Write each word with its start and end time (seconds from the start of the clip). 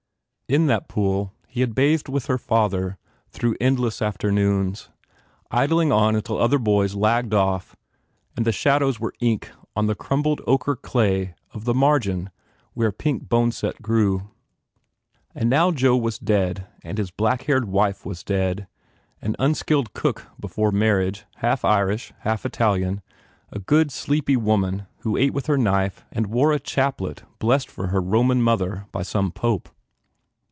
In 0.47 0.65
that 0.67 0.89
pool 0.89 1.33
he 1.47 1.61
had 1.61 1.73
bathed 1.73 2.09
with 2.09 2.25
her 2.25 2.37
father 2.37 2.97
through 3.29 3.55
endless 3.61 4.01
afternoons, 4.01 4.89
idling 5.49 5.93
on 5.93 6.13
until 6.13 6.37
other 6.37 6.59
boys 6.59 6.93
lagged 6.93 7.33
off 7.33 7.77
and 8.35 8.45
the 8.45 8.51
shadows 8.51 8.99
were 8.99 9.13
ink 9.21 9.49
on 9.77 9.87
the 9.87 9.95
crumbled 9.95 10.41
ocher 10.45 10.75
clay 10.75 11.35
of 11.53 11.63
the 11.63 11.73
margin 11.73 12.31
where 12.73 12.91
pink 12.91 13.29
boneset 13.29 13.81
grew. 13.81 14.29
And 15.33 15.49
now 15.49 15.71
Joe 15.71 15.95
was 15.95 16.19
dead 16.19 16.67
and 16.83 16.97
his 16.97 17.11
blackhaired 17.11 17.63
wife 17.69 18.05
was 18.05 18.21
dead... 18.21 18.67
an 19.21 19.37
unskilled 19.39 19.93
cook 19.93 20.27
before 20.37 20.73
mar 20.73 20.95
riage, 20.99 21.23
half 21.37 21.63
Irish, 21.63 22.11
half 22.23 22.45
Italian, 22.45 23.01
a 23.53 23.59
good, 23.59 23.89
sleepy 23.89 24.35
woman 24.35 24.85
who 24.97 25.15
ate 25.15 25.31
with 25.33 25.45
her 25.47 25.57
knife 25.57 26.03
and 26.11 26.27
wore 26.27 26.51
a 26.51 26.59
chaplet 26.59 27.23
blessed 27.39 27.71
for 27.71 27.87
her 27.87 28.01
Roman 28.01 28.41
mother 28.41 28.85
by 28.91 29.03
some 29.03 29.31
Pope. 29.31 29.69